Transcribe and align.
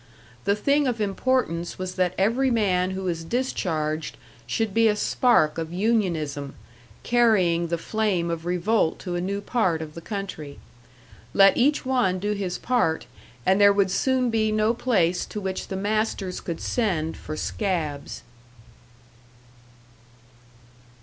The 0.45 0.55
thing 0.55 0.87
of 0.87 0.99
importance 0.99 1.77
was 1.77 1.93
that 1.93 2.15
every 2.17 2.49
man 2.49 2.89
who 2.89 3.03
was 3.03 3.23
discharged 3.23 4.17
should 4.47 4.73
be 4.73 4.87
a 4.87 4.95
spark 4.95 5.59
of 5.59 5.71
unionism, 5.71 6.55
carrying 7.03 7.67
the 7.67 7.77
flame 7.77 8.31
of 8.31 8.43
revolt 8.43 8.97
to 9.01 9.13
a 9.15 9.21
new 9.21 9.41
part 9.41 9.79
of 9.79 9.93
the 9.93 10.01
country. 10.01 10.57
Let 11.35 11.55
each 11.55 11.85
one 11.85 12.17
do 12.17 12.31
his 12.31 12.57
part, 12.57 13.05
and 13.45 13.61
there 13.61 13.71
would 13.71 13.91
soon 13.91 14.31
be 14.31 14.51
no 14.51 14.73
place 14.73 15.23
to 15.27 15.39
which 15.39 15.67
the 15.67 15.77
masters 15.77 16.41
could 16.41 16.59
send 16.61 17.15
for 17.15 17.37
"scabs." 17.37 18.23